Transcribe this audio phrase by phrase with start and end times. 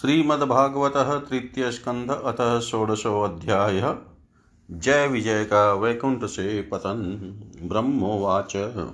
[0.00, 0.92] श्रीमद्भागवत
[1.30, 3.94] तृतीय स्कंध अतः षोडशोऽध्याय।
[4.70, 7.02] जय विजय का वैकुंठ से पतन
[7.62, 8.52] ब्रह्मोवाच।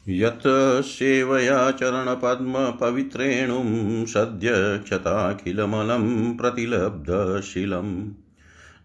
[0.10, 0.48] यत्
[0.86, 8.21] सेवया चरणपद्मपवित्रेणुं सद्य क्षताखिलमलं प्रतिलब्धशीलम्।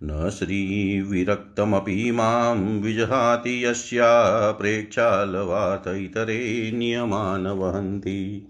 [0.02, 8.48] न श्रीविरक्तमपि माँ विजहाति यस्या प्रेक्षालवात इतरे नियमान् वहन्ति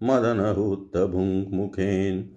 [0.02, 2.30] मदनहुतभुङ्मुखेन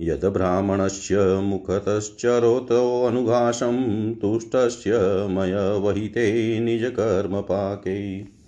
[0.00, 4.90] यद् ब्राह्मणस्य मुखतश्चरोतोऽनुघासं तुष्टस्य
[5.30, 8.39] मय वहिते निजकर्मपाके।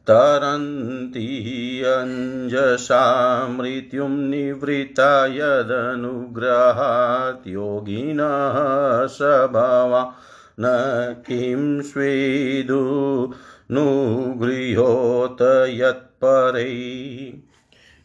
[0.10, 10.16] तरन्ति अञ्जसा मृत्युं निवृत्ता यदनुग्रहात् योगिनः स भवा
[10.60, 13.34] न किं स्वेदु
[13.72, 15.38] नुगृह्योत
[15.70, 16.74] यत्परै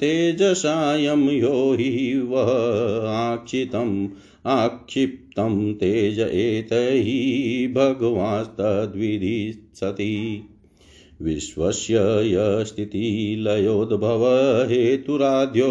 [0.00, 4.08] तेजसायं यो हि वः आक्षितम्,
[4.46, 10.42] आक्षिप्तं तेज एतैः भगवास्तद्विधिसति
[11.22, 14.24] विश्वस्य यस्थितिलयोद्भव
[14.70, 15.70] हेतुराद्यो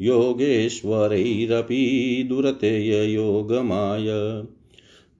[0.00, 4.06] योगेश्वरैरपि दुरतेययोगमाय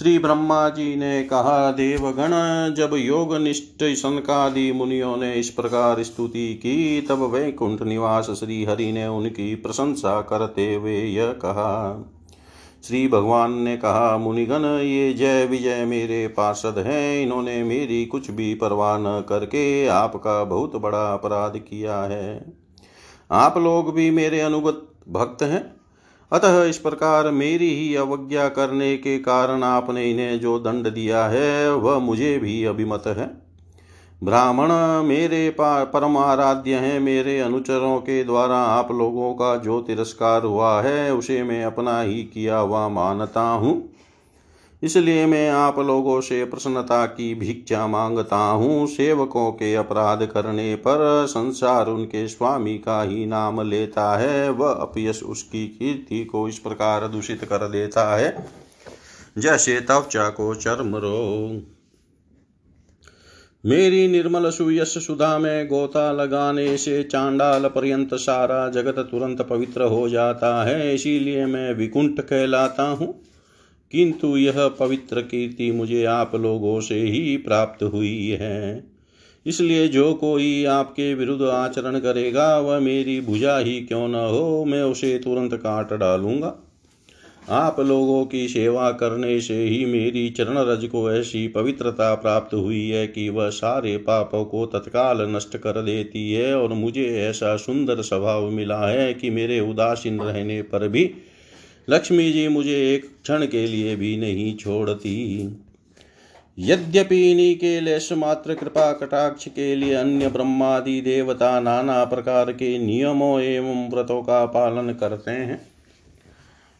[0.00, 2.30] श्री ब्रह्मा जी ने कहा, देवगण,
[2.74, 8.92] जब योग निष्ठ सनकादि मुनियों ने इस प्रकार स्तुति की, तब वैकुंठ निवास श्री हरि
[8.92, 12.04] ने उनकी प्रशंसा करते हुए यह कहा।
[12.84, 18.54] श्री भगवान ने कहा, मुनिगण, ये जय विजय मेरे पार्षद हैं। इन्होंने मेरी कुछ भी
[18.54, 22.54] परवाह न करके आपका बहुत बड़ा अपराध किया है।
[23.30, 25.79] आप लोग भी मेरे अनुगत भक्त हैं।
[26.32, 31.74] अतः इस प्रकार मेरी ही अवज्ञा करने के कारण आपने इन्हें जो दंड दिया है,
[31.74, 33.50] वह मुझे भी अभिमत है।
[34.24, 34.68] ब्राह्मण
[35.08, 41.14] मेरे परम आराध्य हैं, मेरे अनुचरों के द्वारा आप लोगों का जो तिरस्कार हुआ है,
[41.14, 43.89] उसे मैं अपना ही किया हुआ मानता हूँ।
[44.82, 51.26] इसलिए मैं आप लोगों से प्रसन्नता की भिक्षा माँगता हूँ। सेवकों के अपराध करने पर
[51.26, 57.08] संसार उनके स्वामी का ही नाम लेता है। वह अपयश उसकी कीर्ति को इस प्रकार
[57.08, 58.46] दूषित कर देता है।
[59.38, 61.62] जैसे त्वचा को चर्म रोग
[63.64, 70.08] मेरी निर्मल सुयश सुधा में गोता लगाने से चांडाल पर्यंत सारा जगत तुरंत पवित्र हो
[70.08, 73.29] जाता है। इसीलिए मैं विकुंठ कहलाता हूँ।
[73.92, 78.84] किंतु यह पवित्र कीर्ति मुझे आप लोगों से ही प्राप्त हुई है।
[79.46, 84.82] इसलिए जो कोई आपके विरुद्ध आचरण करेगा, वह मेरी भुजा ही क्यों न हो, मैं
[84.82, 86.56] उसे तुरंत काट डालूँगा।
[87.48, 92.88] आप लोगों की सेवा करने से ही मेरी चरण रज को ऐसी पवित्रता प्राप्त हुई
[92.88, 98.02] है कि वह सारे पापों को तत्काल नष्ट कर देती है और मुझे ऐसा सुंदर
[98.02, 101.10] स्वभाव मिला है कि मेरे उदासीन रहने पर भी
[101.90, 105.16] लक्ष्मी जी मुझे एक क्षण के लिए भी नहीं छोड़ती।
[106.58, 112.78] यद्यपि इन्हीं के लेश मात्र कृपा कटाक्ष के लिए अन्य ब्रह्मादि देवता नाना प्रकार के
[112.78, 115.60] नियमों एवं व्रतों का पालन करते हैं,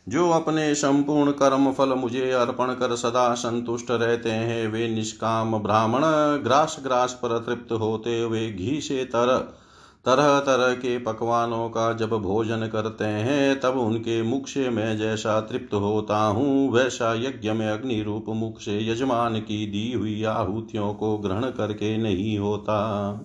[0.08, 6.02] जो अपने संपूर्ण कर्म फल मुझे अर्पण कर सदा संतुष्ट रहते हैं, वे निष्काम ब्राह्मण,
[6.44, 9.58] ग्रास ग्रास पर तृप्त होते हुए घी से तर
[10.06, 15.40] तरह तरह के पकवानों का जब भोजन करते हैं, तब उनके मुख से मैं जैसा
[15.40, 20.94] तृप्त होता हूँ, वैसा यज्ञ में अग्नि रूप मुख से यजमान की दी हुई आहुतियों
[20.94, 23.20] को ग्रहण करके नहीं होता।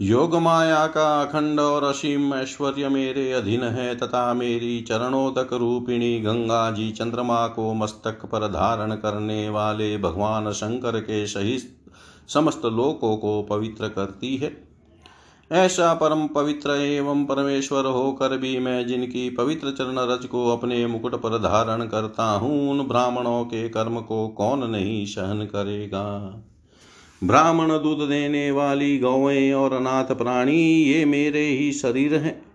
[0.00, 6.20] योग माया का अखंड और असीम ऐश्वर्य मेरे अधीन है, तथा मेरी चरणों तक रूपिणी
[6.20, 11.75] गंगा जी चंद्रमा को मस्तक पर धारण करने वाले भगवान शंकर के सहित
[12.28, 14.66] समस्त लोकों को पवित्र करती है।
[15.52, 21.14] ऐसा परम पवित्र एवं परमेश्वर होकर भी मैं जिनकी पवित्र चरण रज को अपने मुकुट
[21.14, 26.34] पर धारण करता हूँ, उन ब्राह्मणों के कर्म को कौन नहीं सहन करेगा?
[27.24, 32.45] ब्राह्मण दूध देने वाली गौएँ और अनाथ प्राणी, ये मेरे ही शरीर हैं।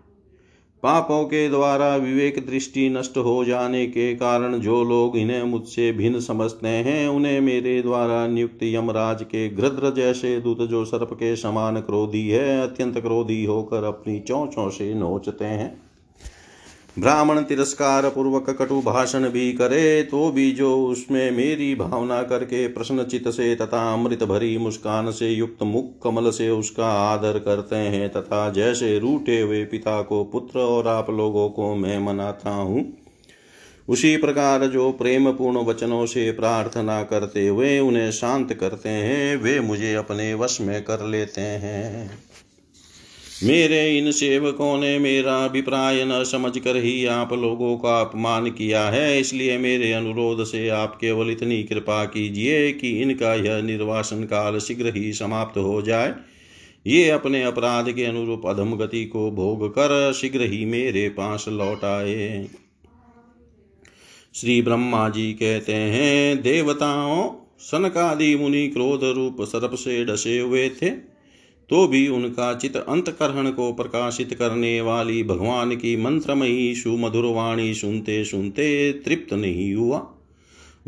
[0.82, 6.20] पापों के द्वारा विवेक दृष्टि नष्ट हो जाने के कारण जो लोग इन्हें मुझसे भिन्न
[6.20, 11.80] समझते हैं, उन्हें मेरे द्वारा नियुक्त यमराज के घृद्र जैसे दूत जो सर्प के समान
[11.80, 15.91] क्रोधी है, अत्यंत क्रोधी होकर अपनी चौचों से नोचते हैं।
[16.96, 23.28] ब्राह्मण तिरस्कार पूर्वक कटु भाषण भी करे तो भी जो उसमें मेरी भावना करके प्रश्नचित
[23.28, 28.48] से तथा अमृत भरी मुस्कान से युक्त मुख कमल से उसका आदर करते हैं, तथा
[28.50, 32.84] जैसे रूठे हुए पिता को पुत्र और आप लोगों को मैं मनाता हूँ।
[33.88, 39.58] उसी प्रकार जो प्रेम पूर्ण वचनों से प्रार्थना करते हुए उन्हें शांत करते हैं, वे
[39.60, 42.10] मुझे अपने वश में कर लेते हैं।
[43.42, 48.82] मेरे इन सेवकों ने मेरा अभिप्राय न समझ कर ही आप लोगों का अपमान किया
[48.84, 54.58] है, इसलिए मेरे अनुरोध से आप केवल इतनी कृपा कीजिए कि इनका यह निर्वासन काल
[54.58, 56.14] शीघ्र ही समाप्त हो जाए।
[56.86, 61.84] ये अपने अपराध के अनुरूप अधम गति को भोग कर शीघ्र ही मेरे पास लौट
[61.84, 62.48] आए।
[64.34, 67.30] श्री ब्रह्मा जी कहते हैं, देवताओं,
[67.60, 71.11] सनकादि मुनि क्रोध रूप सर्प से डसे हुए थे।
[71.72, 78.24] तो भी उनका चित अंतकरण को प्रकाशित करने वाली भगवान की मंत्रमयी सुमधुर वाणी सुनते
[78.24, 79.98] सुनते तृप्त नहीं हुआ।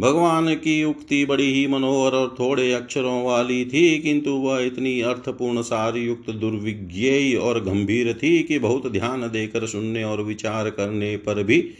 [0.00, 5.62] भगवान की उक्ति बड़ी ही मनोहर और थोड़े अक्षरों वाली थी, किंतु वह इतनी अर्थपूर्ण
[5.62, 11.42] सार युक्त दुर्विज्ञेय और गंभीर थी कि बहुत ध्यान देकर सुनने और विचार करने पर
[11.42, 11.70] भी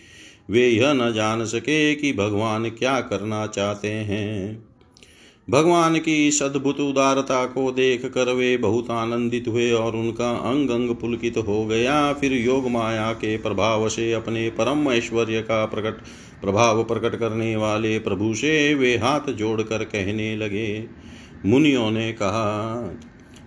[0.51, 4.74] वे यह न जान सके कि भगवान क्या करना चाहते हैं।
[5.51, 10.71] भगवान की इस अद्भुत उदारता को देख कर वे बहुत आनंदित हुए और उनका अंग
[10.71, 15.95] अंग पुलकित हो गया। फिर योग माया के प्रभाव से अपने परम ऐश्वर्य का प्रकट,
[16.41, 20.87] प्रभाव प्रकट करने वाले प्रभु से वे हाथ जोड़कर कहने लगे।
[21.47, 22.45] मुनियों ने कहा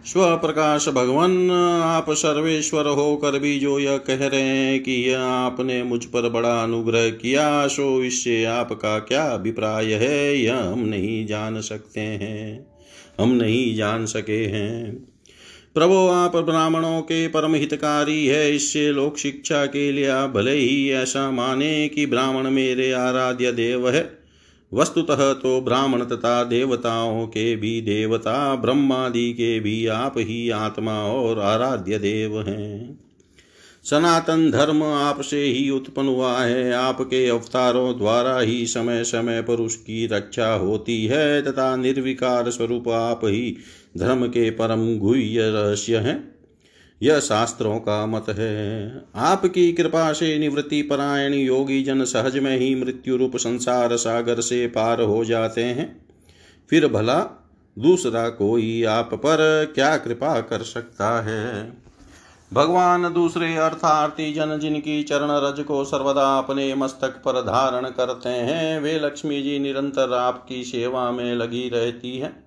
[0.08, 1.52] स्वप्रकाश भगवान,
[1.84, 6.64] आप सर्वेश्वर होकर भी जो यह कह रहे हैं कि यह आपने मुझ पर बड़ा
[6.64, 10.38] अनुग्रह किया, सो इससे आपका क्या अभिप्राय है?
[10.38, 12.68] यह हम नहीं जान सकते हैं।
[13.20, 14.96] हम नहीं जान सके हैं।
[15.76, 21.32] प्रभो, आप ब्राह्मणों के परम हितकारी है। इससे लोक शिक्षा के लिए भले ही ऐसा
[21.32, 24.17] माने कि ब्राह्मण मेरे आराध्य देव है।
[24.74, 31.40] वस्तुतः तो ब्राह्मण तथा देवताओं के भी देवता, ब्रह्मादि के भी आप ही आत्मा और
[31.40, 33.00] आराध्य देव हैं।
[33.84, 40.08] सनातन धर्म आपसे ही उत्पन्न हुआ है। आपके अवतारों द्वारा ही समय समय पर उसकी
[40.08, 43.58] रक्षा होती है तथा निर्विकार स्वरूप आप ही
[43.98, 46.37] धर्म के परम गुह्य रहस्य हैं।
[47.04, 52.76] यह शास्त्रों का मत है। आपकी कृपा से निवृत्ति परायण योगी जन सहज में ही
[52.76, 56.06] मृत्यु रूप संसार सागर से पार हो जाते हैं।
[56.70, 57.44] फिर भला,
[57.80, 61.78] दूसरा कोई आप पर क्या कृपा कर सकता है?
[62.54, 68.80] भगवान दूसरे अर्थार्थी जन जिनकी चरण रज को सर्वदा अपने मस्तक पर धारण करते हैं,
[68.80, 72.47] वे लक्ष्मी जी निरंतर आपकी सेवा में लगी रहती हैं।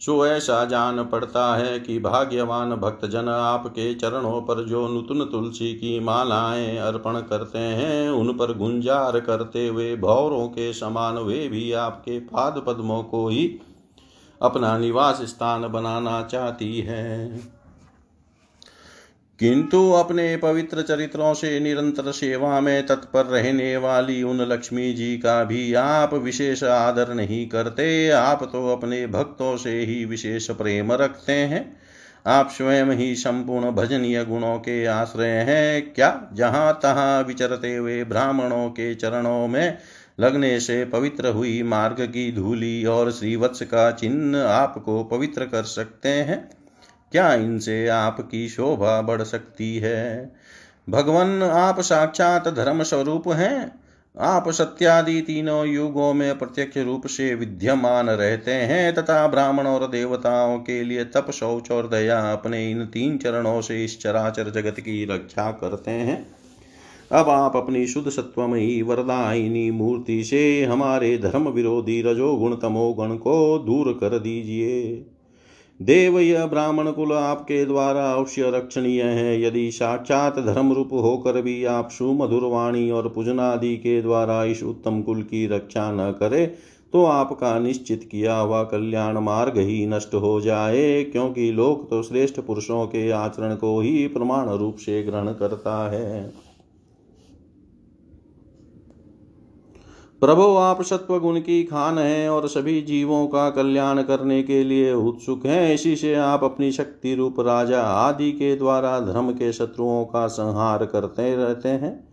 [0.00, 6.00] सो ऐसा जान पड़ता है कि भाग्यवान भक्तजन आपके चरणों पर जो नूतन तुलसी की
[6.00, 12.18] मालाएँ अर्पण करते हैं, उन पर गुंजार करते हुए भौरों के समान वे भी आपके
[12.18, 13.60] पाद पद्मों को ही
[14.42, 17.57] अपना निवास स्थान बनाना चाहती है।
[19.40, 25.44] किंतु अपने पवित्र चरित्रों से निरंतर सेवा में तत्पर रहने वाली उन लक्ष्मी जी का
[25.44, 31.32] भी आप विशेष आदर नहीं करते। आप तो अपने भक्तों से ही विशेष प्रेम रखते
[31.32, 31.76] हैं।
[32.26, 38.68] आप स्वयं ही संपूर्ण भजनीय गुणों के आश्रय हैं। क्या जहाँ तहाँ विचरते हुए ब्राह्मणों
[38.70, 39.78] के चरणों में
[40.20, 46.08] लगने से पवित्र हुई मार्ग की धूली और श्रीवत्स का चिन्ह आपको पवित्र कर सकते
[46.08, 46.57] हैं?
[47.12, 50.32] क्या इनसे आपकी शोभा बढ़ सकती है?
[50.90, 53.80] भगवान, आप साक्षात धर्म स्वरूप हैं।
[54.18, 60.58] आप सत्यादि तीनों युगों में प्रत्यक्ष रूप से विद्यमान रहते हैं तथा ब्राह्मण और देवताओं
[60.58, 65.04] के लिए तप, शौच और दया अपने इन तीन चरणों से इस चराचर जगत की
[65.04, 66.26] रक्षा करते हैं।
[67.12, 73.92] अब आप अपनी शुद्ध सत्वमयी वरदायिनी मूर्ति से हमारे धर्म विरोधी रजोगुण तमोगुण को दूर
[73.92, 75.06] कर दीजिए।
[75.80, 81.64] देव यह ब्राह्मण कुल आपके द्वारा अवश्य रक्षणीय है। यदि साक्षात धर्म रूप होकर भी
[81.64, 86.46] आप सुमधुर वाणी और पूजनादि के द्वारा इस उत्तम कुल की रक्षा न करे
[86.92, 92.40] तो आपका निश्चित किया हुआ कल्याण मार्ग ही नष्ट हो जाए, क्योंकि लोक तो श्रेष्ठ
[92.40, 96.30] पुरुषों के आचरण को ही प्रमाण रूप से ग्रहण करता है।
[100.20, 104.92] प्रभु, आप सत्व गुण की खान हैं और सभी जीवों का कल्याण करने के लिए
[104.92, 110.04] उत्सुक हैं। इसी से आप अपनी शक्ति रूप राजा आदि के द्वारा धर्म के शत्रुओं
[110.04, 112.08] का संहार करते रहते हैं।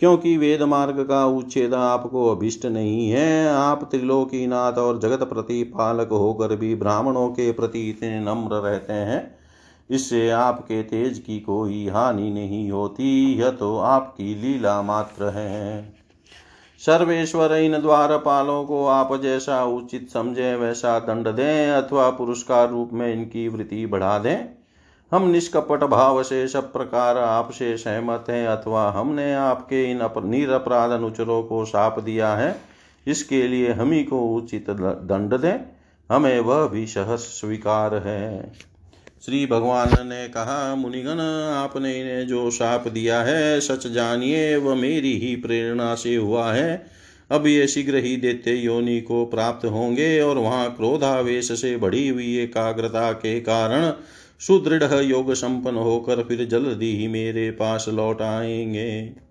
[0.00, 6.56] क्योंकि वेद मार्ग का उच्छेद आपको अभिष्ट नहीं है। आप त्रिलोकीनाथ और जगत प्रतिपालक होकर
[6.56, 9.34] भी ब्राह्मणों के प्रति इतने नम्र रहते हैं।
[9.90, 15.93] इससे आपके तेज की कोई हानि नहीं होती। यह तो आपकी लीला मात्र है।
[16.80, 23.12] सर्वेश्वर इन द्वारपालों को आप जैसा उचित समझे, वैसा दंड दें, अथवा पुरस्कार रूप में
[23.12, 24.48] इनकी वृत्ति बढ़ा दें।
[25.12, 31.42] हम निष्कपट भाव से सब प्रकार आपसे सहमत हैं, अथवा हमने आपके इन निरपराध अनुचरों
[31.42, 32.56] को साप दिया है,
[33.06, 35.58] इसके लिए हम ही को उचित दंड दें।
[36.10, 38.52] हमें वह भी सहस स्वीकार है।
[39.24, 41.20] श्री भगवान ने कहा, मुनिगण,
[41.54, 46.86] आपने इन्हें जो साप दिया है, सच जानिए, वह मेरी ही प्रेरणा से हुआ है।
[47.30, 52.38] अब ये शीघ्र ही देते योनि को प्राप्त होंगे और वहाँ क्रोधावेश से बढ़ी हुई
[52.38, 53.92] एकाग्रता के कारण
[54.40, 59.23] सुदृढ़ योग संपन्न होकर फिर जल्दी ही मेरे पास लौट आएँगे।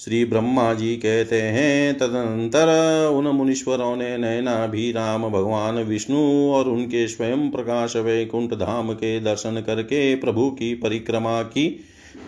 [0.00, 2.68] श्री ब्रह्मा जी कहते हैं, तदनंतर
[3.14, 9.20] उन मुनीश्वरों ने नैना भी राम भगवान विष्णु और उनके स्वयं प्रकाश वैकुंठ धाम के
[9.20, 11.80] दर्शन करके प्रभु की परिक्रमा की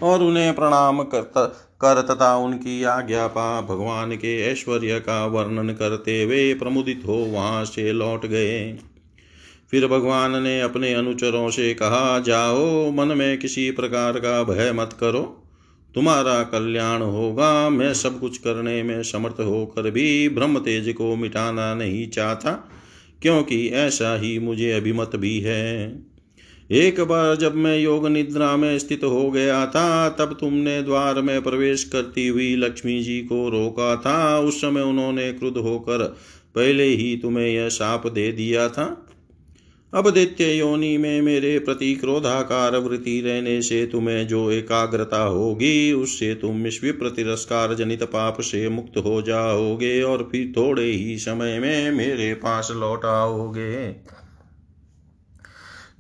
[0.03, 1.21] और उन्हें प्रणाम कर
[1.85, 7.65] कर तथा उनकी आज्ञा पा, भगवान के ऐश्वर्य का वर्णन करते हुए प्रमुदित हो वहाँ
[7.65, 8.73] से लौट गए।
[9.71, 14.93] फिर भगवान ने अपने अनुचरों से कहा, जाओ, मन में किसी प्रकार का भय मत
[14.93, 15.40] करो।
[15.95, 21.75] तुम्हारा कल्याण होगा। मैं सब कुछ करने में समर्थ होकर भी ब्रह्म तेज को मिटाना
[21.75, 22.51] नहीं चाहता,
[23.23, 26.03] क्योंकि ऐसा ही मुझे अभिमत भी है।
[26.71, 31.43] एक बार जब मैं योग निद्रा में स्थित हो गया था, तब तुमने द्वार में
[31.43, 36.05] प्रवेश करती हुई लक्ष्मी जी को रोका था। उस समय उन्होंने क्रुद्ध होकर
[36.55, 39.07] पहले ही तुम्हें यह साप दे दिया था।
[39.95, 46.35] अब दैत्य योनि, में मेरे प्रति क्रोधाकार वृत्ति रहने से तुम्हें जो एकाग्रता होगी, उससे
[46.35, 51.91] तुम विश्व तिरस्कार जनित पाप से मुक्त हो जाओगे और फिर थोड़े ही समय में
[51.91, 53.89] मेरे पास लौट आओगे।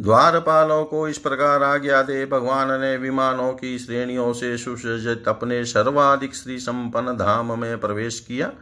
[0.00, 6.35] द्वारपालों को इस प्रकार आज्ञा दे, भगवान ने विमानों की श्रेणियों से सुसज्जित अपने सर्वाधिक
[6.35, 8.53] श्री संपन्न धाम में प्रवेश किया।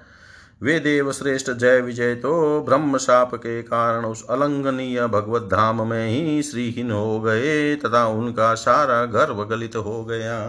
[0.63, 6.09] वे देव श्रेष्ठ जय विजय तो ब्रह्म शाप के कारण उस अलंघनीय भगवत धाम में
[6.09, 10.41] ही श्रीहीन हो गए, तथा उनका सारा गर्व गलित हो गया।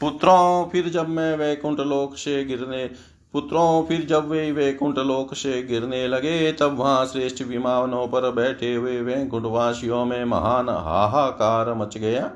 [0.00, 2.84] पुत्रों, फिर जब मैं वैकुंठ लोक से गिरने,
[3.32, 8.74] पुत्रों, फिर जब वे वैकुंठ लोक से गिरने लगे, तब वहाँ श्रेष्ठ विमानों पर बैठे
[8.74, 12.30] हुए वैकुंठ वासियों में महान हाहाकार मच गया।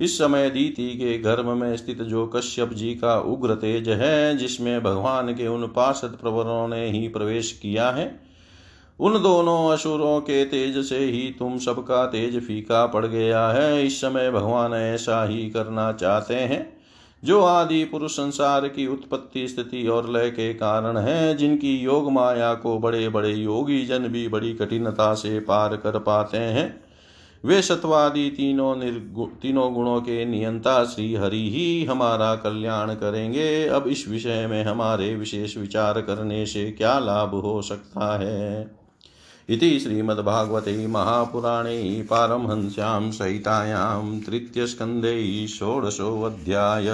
[0.00, 4.82] इस समय दीति के गर्भ में स्थित जो कश्यप जी का उग्र तेज है, जिसमें
[4.82, 8.20] भगवान के उन पार्षद प्रवरों ने ही प्रवेश किया है,
[9.00, 14.00] उन दोनों असुरों के तेज से ही तुम सबका तेज फीका पड़ गया है। इस
[14.00, 16.80] समय भगवान ऐसा ही करना चाहते हैं,
[17.24, 22.54] जो आदि पुरुष संसार की उत्पत्ति, स्थिति और लय के कारण है, जिनकी योग माया
[22.54, 26.89] को बड़े बड़े योगी जन भी बड़ी कठिनता से पार कर पाते हैं।
[27.44, 33.86] वे सत्वादि तीनों निर्गुण तीनों गुणों के नियंता श्री हरि ही हमारा कल्याण करेंगे। अब
[33.86, 38.70] इस विषय में हमारे विशेष विचार करने से क्या लाभ हो सकता है?
[39.48, 46.86] इति श्रीमद्भागवते महापुराणे पारमहंस्यां सहितायां तृतीयस्कन्धे षोडशोऽध्याय।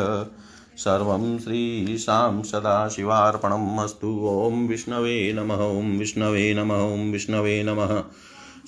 [0.76, 8.04] सर्वं श्रीशां सदाशिवार्पणम् अस्तु। ॐ विष्णवे नमः, ॐ विष्णवे नमः, ॐ विष्णवे नमः।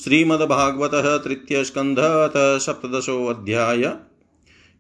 [0.05, 1.97] श्रीमद्भागवत तृतीय स्कंध
[2.61, 3.85] सप्तशोध्याय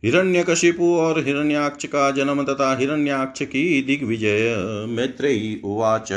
[0.05, 4.57] हिरण्यकशिपु और हिरण्याक्ष का जन्म तथा हिरण्याक्ष की दिग्विजय
[4.89, 6.09] मैत्रेयी उवाच।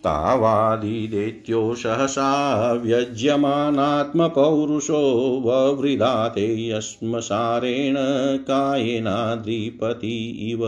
[0.04, 7.94] तावादिदेत्यो सहसा व्यज्यमानात्मपौरुषो ववृधाते यश्मसारेण
[8.38, 10.58] कायेनाद्रिपति इव।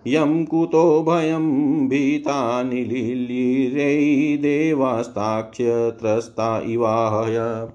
[0.06, 7.68] यं कुतो भयं भीतानिलीलिरै देवास्ताक्ष्यत्रस्ता इवाहय।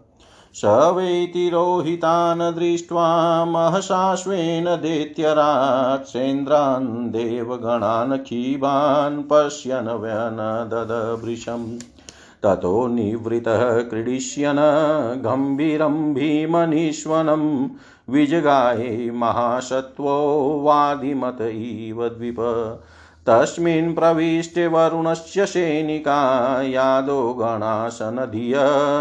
[0.55, 3.05] स वै तिरोहितान् दृष्ट्वा
[3.45, 11.79] महसाश्वेन दैत्यरात् सेन्द्रान् देवगणान् क्षीबान् पश्यन् व्यनददभृशम्
[12.43, 14.59] ततो निवृतः क्रीडिष्यन्
[15.21, 17.43] गम्भीरं भीमनीश्वनं
[18.09, 20.17] विजगाये महासत्त्वो
[20.63, 22.39] वादिमत इव द्विप।
[23.27, 28.55] तस्मिन् प्रविष्टे वरुणस्य सैनिका यादो गणासनधिय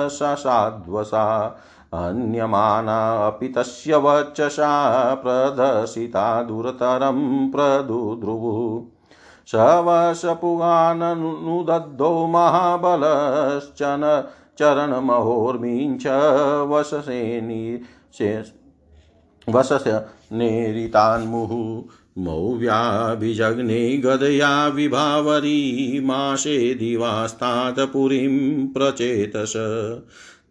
[0.09, 1.59] ससाध्वसा
[1.95, 8.89] अन्यमाना अपि तस्य वचसा प्रदर्शिता दुरतरं प्रदुद्रुवुः
[9.49, 14.25] स वशपुगाननुदद्धो महाबलश्चन
[14.59, 16.07] चरणमहोर्मीञ्च
[16.71, 17.83] वशसेनि
[19.49, 29.53] वशस्य नेरितान्मुहुः। मौव्याभिजग्ने गदया विभावरी मासे दिवास्तात् पुरीं प्रचेतस।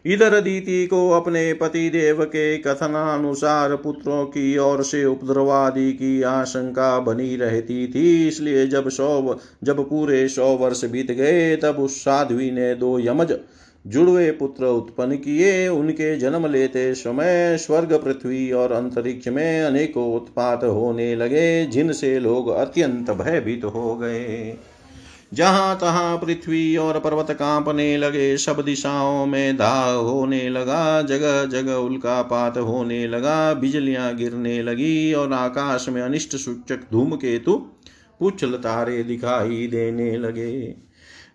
[0.07, 6.99] इधर दीति को अपने पति देव के कथनानुसार पुत्रों की ओर से उपद्रवादि की आशंका
[6.99, 12.51] बनी रहती थी। इसलिए जब सौ जब पूरे सौ वर्ष बीत गए, तब उस साध्वी
[12.51, 13.37] ने दो यमज
[13.87, 20.65] जुड़वे पुत्र उत्पन्न किए। उनके जन्म लेते समय स्वर्ग, पृथ्वी और अंतरिक्ष में अनेकों उत्पात
[20.65, 24.57] होने लगे, जिनसे लोग अत्यंत भयभीत हो गए।
[25.35, 31.75] जहाँ तहां पृथ्वी और पर्वत कांपने लगे, सब दिशाओं में धा होने लगा, जगह जगह
[31.75, 37.55] उल्का पात होने लगा, बिजलियाँ गिरने लगी और आकाश में अनिष्ट सूचक धूम केतु
[38.21, 40.86] पुछल तारे दिखाई देने लगे।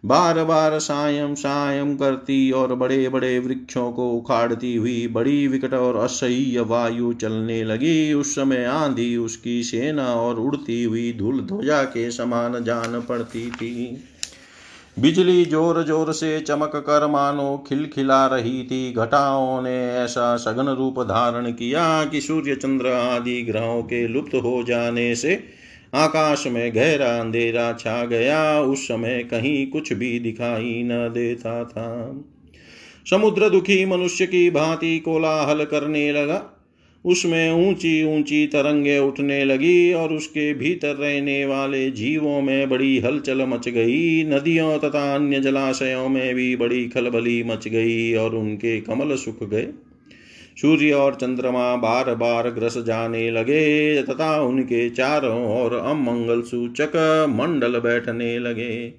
[0.03, 5.95] बार बार सायम सायम करती और बड़े बड़े वृक्षों को उखाड़ती हुई बड़ी विकट और
[5.95, 12.09] असह्य वायु चलने लगी। उस समय आंधी उसकी सेना और उड़ती हुई धूल ध्वजा के
[12.11, 14.03] समान जान पड़ती थी।
[14.99, 20.99] बिजली ज़ोर ज़ोर से चमक कर मानो खिलखिला रही थी। घटाओं ने ऐसा सघन रूप
[21.03, 25.60] धारण किया कि सूर्य चंद्र आदि ग्रहों के लुप्त हो जाने से
[25.93, 32.21] आकाश में गहरा अंधेरा छा गया उस समय कहीं कुछ भी दिखाई न देता था।
[33.09, 36.57] समुद्र दुखी मनुष्य की भांति कोलाहल करने लगा।
[37.05, 43.45] उसमें ऊँची ऊँची तरंगे उठने लगी और उसके भीतर रहने वाले जीवों में बड़ी हलचल
[43.45, 49.15] मच गई। नदियों तथा अन्य जलाशयों में भी बड़ी खलबली मच गई और उनके कमल
[49.15, 49.67] सूख गए।
[50.61, 56.91] सूर्य और चंद्रमा बार बार ग्रस जाने लगे, तथा उनके चारों ओर अमंगल सूचक
[57.29, 58.93] मंडल बैठने लगे।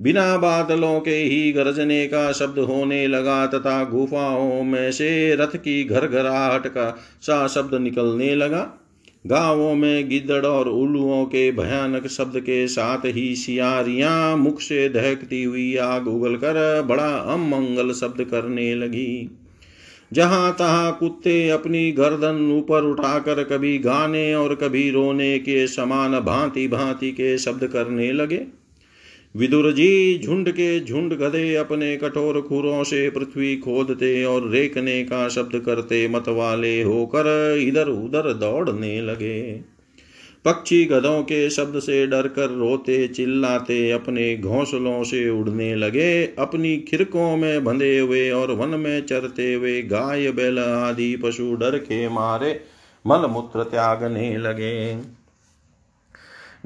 [0.00, 5.84] बिना बादलों के ही गरजने का शब्द होने लगा, तथा गुफाओं में से रथ की
[5.84, 8.82] घर घराहट का सा शब्द निकलने लगा।
[9.26, 15.44] गाँवों में गिद्दड़ और उल्लुओं के भयानक शब्द के साथ ही सियारियाँ मुख से दहकती
[15.44, 19.38] हुई आग उगलकर बड़ा अमंगल शब्द करने लगी।
[20.12, 26.68] जहाँ तहां कुत्ते अपनी गर्दन ऊपर उठाकर कभी गाने और कभी रोने के समान भांति
[26.68, 28.40] भांति के शब्द करने लगे।
[29.36, 35.28] विदुर जी झुंड के झुंड गधे अपने कठोर खुरों से पृथ्वी खोदते और रेखने का
[35.28, 39.75] शब्द करते मतवाले होकर इधर उधर दौड़ने लगे।
[40.46, 47.36] पक्षी गधों के शब्द से डरकर रोते, चिल्लाते, अपने घोंसलों से उड़ने लगे। अपनी खिरकों
[47.36, 52.60] में बंधे हुए और वन में चरते हुए गाय, बैल आदि पशु डर के मारे
[53.06, 55.15] मल मूत्र त्यागने लगे।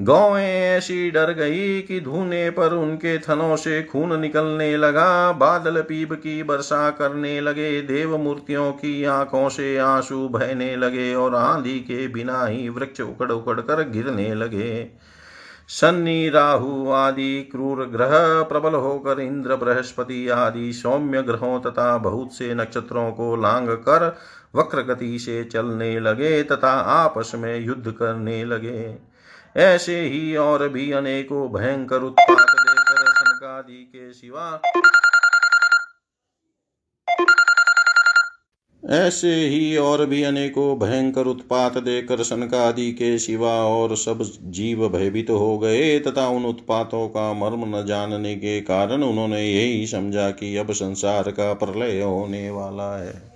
[0.01, 6.13] गौएँ ऐसी डर गई कि धूने पर उनके थनों से खून निकलने लगा। बादल पीप
[6.13, 12.07] की वर्षा करने लगे देव मूर्तियों की आँखों से आँसू बहने लगे और आंधी के
[12.07, 14.87] बिना ही वृक्ष उकड़ उकड़ कर गिरने लगे।
[15.69, 22.53] शनि, राहु आदि क्रूर ग्रह प्रबल होकर इंद्र, बृहस्पति आदि सौम्य ग्रहों तथा बहुत से
[22.55, 24.17] नक्षत्रों को लांग कर
[24.55, 29.10] वक्र गति से चलने लगे तथा आपस में युद्ध करने लगे।
[29.57, 34.61] ऐसे ही और भी अनेकों भयंकर उत्पात देकर सनकादि के सिवा।
[38.89, 45.29] ऐसे ही और भी अनेकों भयंकर उत्पात देकर सनकादि के सिवा और सब जीव भयभीत
[45.29, 50.57] हो गए, तथा उन उत्पातों का मर्म न जानने के कारण उन्होंने यही समझा कि
[50.57, 53.30] अब संसार का प्रलय होने वाला है।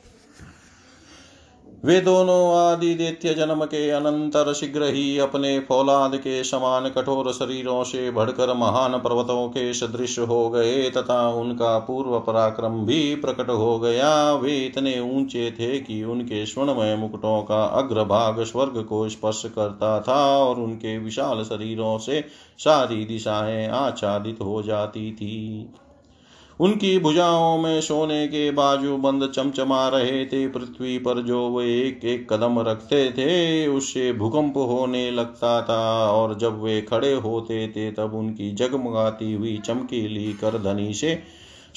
[1.85, 7.83] वे दोनों आदि दैत्य जन्म के अनंतर शीघ्र ही अपने फौलाद के समान कठोर शरीरों
[7.83, 13.79] से भड़कर महान पर्वतों के सदृश हो गए तथा उनका पूर्व पराक्रम भी प्रकट हो
[13.79, 19.99] गया। वे इतने ऊँचे थे कि उनके स्वर्णमय मुकुटों का अग्रभाग स्वर्ग को स्पर्श करता
[19.99, 22.23] था और उनके विशाल शरीरों से
[22.59, 25.73] सारी दिशाएँ आच्छादित हो जाती थी।
[26.59, 32.05] उनकी भुजाओं में सोने के बाजू बंद चमचमा रहे थे, पृथ्वी पर जो वे एक
[32.05, 37.91] एक कदम रखते थे, उससे भूकंप होने लगता था और जब वे खड़े होते थे,
[37.91, 41.19] तब उनकी जगमगाती हुई चमकीली करधनी से,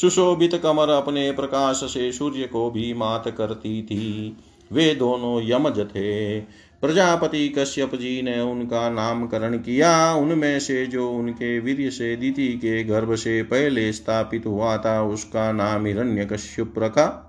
[0.00, 4.36] सुशोभित कमर अपने प्रकाश से सूर्य को भी मात करती थी।
[4.72, 6.40] वे दोनों यमज थे।
[6.82, 12.84] प्रजापति कश्यप जी ने उनका नामकरण किया। उनमें से जो उनके वीर से दीति के
[12.84, 17.24] गर्भ से पहले स्थापित हुआ था, उसका नाम हिरण्य कश्यप रखा।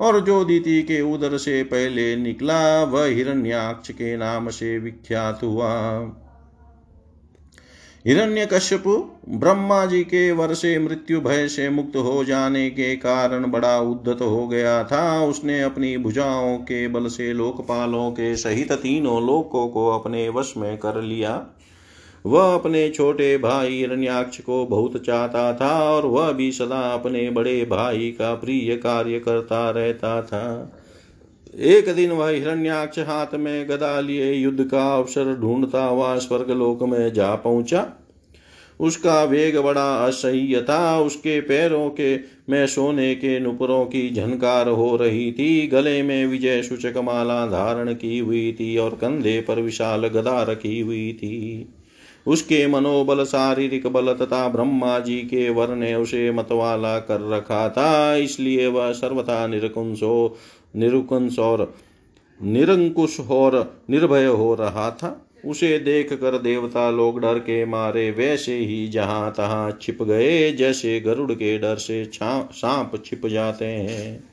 [0.00, 5.90] और जो दीति के उदर से पहले निकला, वह हिरण्याक्ष के नाम से विख्यात हुआ।
[8.06, 8.92] हिरण्यकश्यपु
[9.28, 14.22] ब्रह्मा जी के वर से मृत्यु भय से मुक्त हो जाने के कारण बड़ा उद्धत
[14.22, 19.88] हो गया था। उसने अपनी भुजाओं के बल से लोकपालों के सहित तीनों लोकों को
[19.88, 21.46] अपने वश में कर लिया।
[22.26, 27.64] वह अपने छोटे भाई हिरण्याक्ष को बहुत चाहता था और वह भी सदा अपने बड़े
[27.64, 30.72] भाई का प्रिय कार्य करता रहता था।
[31.58, 37.12] एक दिन वह हिरण्याक्ष हाथ में गदा लिए युद्ध का अवसर ढूंढता हुआ स्वर्गलोक में
[37.12, 37.88] जा पहुँचा।
[38.80, 42.16] उसका वेग बड़ा असह्य था। उसके पैरों के,
[42.50, 47.94] में सोने के नुपुरों की झनकार हो रही थी। गले में विजय सूचक माला धारण
[47.94, 51.68] की हुई थी और कंधे पर विशाल गदा रखी हुई थी।
[52.26, 58.14] उसके मनोबल, शारीरिक बल तथा ब्रह्मा जी के वर ने उसे मतवाला कर रखा था।
[58.16, 60.36] इसलिए वह सर्वथा निरकुंशो
[60.76, 61.74] निरुकुंश और
[62.40, 68.56] निरंकुश और निर्भय हो रहा था। उसे देख कर देवता लोग डर के मारे, वैसे
[68.56, 74.24] ही जहाँ तहां छिप गए, जैसे गरुड़ के डर से सांप छिप जाते हैं।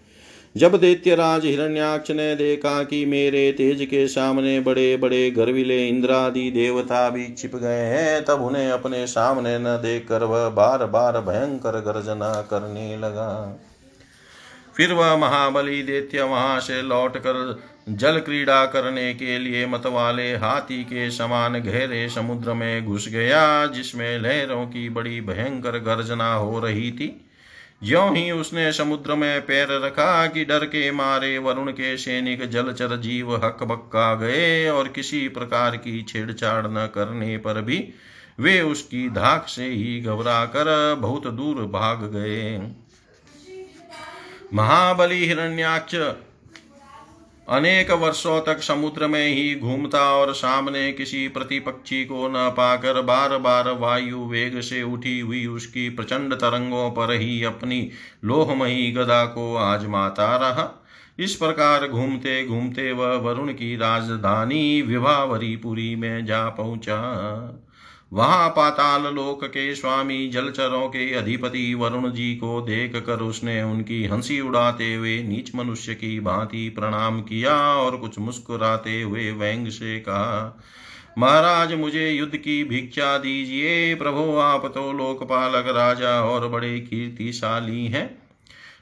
[0.58, 7.10] जब दैत्यराज हिरण्याक्ष ने देखा कि मेरे तेज के सामने बड़े बड़े गर्विले इंद्रादि देवता
[7.10, 12.42] भी छिप गए हैं, तब उन्हें अपने सामने न देखकर वह बार बार भयंकर गर्जना
[12.42, 13.60] करने लगा।
[14.80, 17.60] फिर वह महाबली देत्य वहाँ से लौटकर
[17.90, 24.20] जल क्रीड़ा करने के लिए मतवाले हाथी के समान गहरे समुद्र में घुस गया, जिसमें
[24.20, 27.26] लहरों की बड़ी भयंकर गर्जना हो रही थी।
[27.84, 32.98] ज्यो ही उसने समुद्र में पैर रखा कि डर के मारे वरुण के सैनिक जलचर
[32.98, 37.88] जीव हक बक्का गए और किसी प्रकार की छेड़छाड़ न करने पर भी
[38.40, 42.60] वे उसकी धाक से ही घबरा कर बहुत दूर भाग गए।
[44.54, 45.96] महाबली हिरण्याक्ष।
[47.48, 53.38] अनेक वर्षों तक समुद्र में ही घूमता और सामने किसी प्रतिपक्षी को न पाकर बार
[53.38, 57.90] बार वायु वेग से उठी हुई उसकी प्रचंड तरंगों पर ही अपनी
[58.26, 60.86] लोहमयी गदा को आजमाता रहा।
[61.20, 66.98] इस प्रकार घूमते घूमते वह वरुण की राजधानी विभावरीपुरी में जा पहुँचा।
[68.14, 74.06] वहाँ पाताल लोक के स्वामी जलचरों के अधिपति वरुण जी को देख कर उसने उनकी
[74.06, 80.00] हँसी उड़ाते हुए नीच मनुष्य की भांति प्रणाम किया और कुछ मुस्कुराते हुए व्यंग से
[80.00, 80.64] कहा,
[81.18, 88.22] महाराज, मुझे युद्ध की भिक्षा दीजिए। प्रभु, आप तो लोकपालक राजा और बड़े कीर्तिशाली हैं।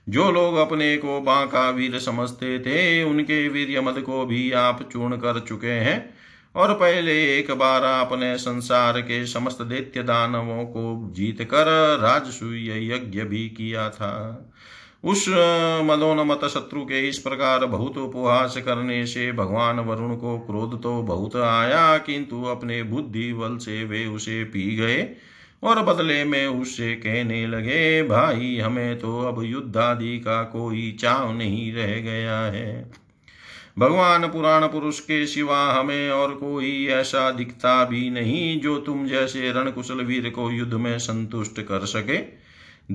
[0.09, 5.15] जो लोग अपने को बांका वीर समझते थे, उनके वीर मद को भी आप चूर्ण
[5.15, 6.16] कर चुके हैं।
[6.57, 11.65] और पहले एक बार आपने संसार के समस्त दैत्य दानवों को जीत कर
[12.01, 14.13] राजसूय यज्ञ भी किया था।
[15.03, 15.25] उस
[15.85, 21.35] मदोन्मत शत्रु के इस प्रकार बहुत उपहास करने से भगवान वरुण को क्रोध तो बहुत
[21.35, 25.09] आया, किंतु अपने बुद्धि बल से वे उसे पी गए
[25.63, 31.33] और बदले में उससे कहने लगे, भाई, हमें तो अब युद्ध आदि का कोई चाव
[31.37, 32.91] नहीं रह गया है।
[33.79, 39.51] भगवान पुराण पुरुष के सिवा हमें और कोई ऐसा दिखता भी नहीं जो तुम जैसे
[39.51, 42.17] रणकुशल वीर को युद्ध में संतुष्ट कर सके।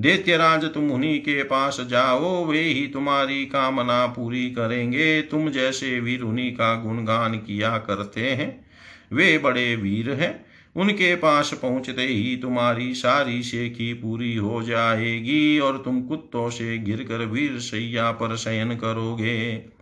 [0.01, 6.21] दैत्यराज, तुम उन्हीं के पास जाओ, वे ही तुम्हारी कामना पूरी करेंगे। तुम जैसे वीर
[6.21, 8.65] उन्हीं का गुणगान किया करते हैं।
[9.13, 15.77] वे बड़े वीर हैं। उनके पास पहुँचते ही तुम्हारी सारी शेखी पूरी हो जाएगी और
[15.77, 19.73] तुम कुत्तों से गिरकर वीर सैया पर शयन करोगे।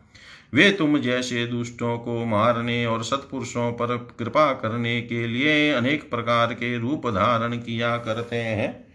[0.54, 6.54] वे तुम जैसे दुष्टों को मारने और सत्पुरुषों पर कृपा करने के लिए अनेक प्रकार
[6.54, 8.88] के रूप धारण किया करते हैं।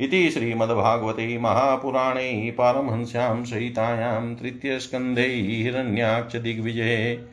[0.00, 7.24] इति श्रीमद्भागवते महापुराणे पारमहंस्यां सहितायां तृतीयस्कन्धे हिरण्याक्षदिग्विजये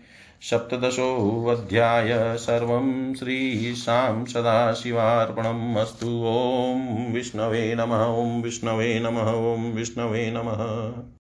[0.42, 11.04] सप्तदशोऽध्याय सर्वं श्रीशां सदाशिवार्पणम् अस्तु। ॐ विष्णवे नमः, ॐ विष्णवे नमः, ॐ विष्णवे नमः।